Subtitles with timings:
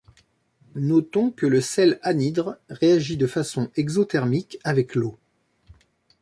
[0.73, 5.19] Notons que le sel anhydre réagit de façon exothermique avec l'eau.